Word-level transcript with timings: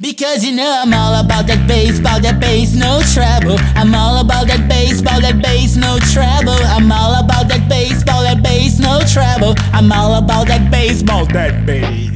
Because 0.00 0.46
you 0.46 0.54
know 0.54 0.62
I'm 0.62 0.94
all 0.94 1.18
about 1.18 1.50
that 1.50 1.66
baseball, 1.66 2.22
that 2.22 2.38
bass, 2.38 2.70
no 2.70 3.02
trouble. 3.10 3.58
I'm 3.74 3.90
all 3.98 4.22
about 4.22 4.46
that 4.46 4.70
baseball, 4.70 5.18
that 5.18 5.42
bass, 5.42 5.74
no 5.74 5.98
trouble. 6.14 6.54
I'm 6.70 6.86
all 6.86 7.18
about 7.18 7.50
that 7.50 7.66
baseball, 7.66 8.22
that 8.22 8.38
bass, 8.38 8.78
no 8.78 9.02
trouble. 9.10 9.58
I'm 9.74 9.90
all 9.90 10.22
about 10.22 10.46
that 10.54 10.70
baseball, 10.70 11.26
that 11.34 11.66
bass. 11.66 12.14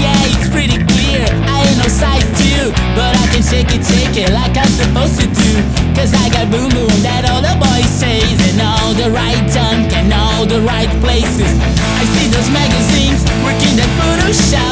Yeah, 0.00 0.16
it's 0.32 0.48
pretty 0.48 0.80
clear. 0.80 1.20
I 1.52 1.68
ain't 1.68 1.84
no 1.84 1.88
size 1.92 2.24
two, 2.40 2.72
but 2.96 3.12
I 3.12 3.28
can 3.28 3.44
shake 3.44 3.68
it, 3.76 3.84
shake 3.84 4.16
it 4.16 4.32
like 4.32 4.56
I'm 4.56 4.72
supposed 4.72 5.20
to 5.20 5.28
do. 5.28 5.50
Cause 5.92 6.16
I 6.16 6.32
got 6.32 6.48
boom 6.48 6.72
boom 6.72 6.96
that 7.04 7.28
all 7.28 7.44
the 7.44 7.60
boys 7.60 7.92
says, 7.92 8.40
and 8.48 8.56
all 8.56 8.96
the 8.96 9.12
right 9.12 9.44
junk 9.52 9.92
and 9.92 10.08
all 10.16 10.48
the 10.48 10.64
right 10.64 10.88
places. 11.04 11.52
I 11.60 12.08
see 12.16 12.32
those 12.32 12.48
magazines 12.48 13.20
working 13.44 13.76
that 13.76 13.90
Photoshop. 14.00 14.69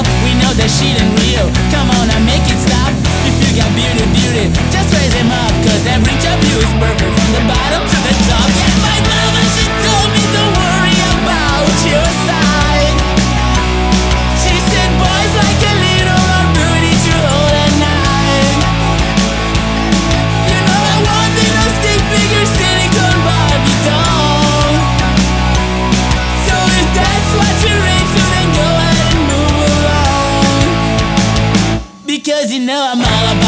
Because 32.28 32.52
you 32.52 32.60
know 32.60 32.87
I'm 32.92 33.00
all 33.00 33.38
about 33.38 33.48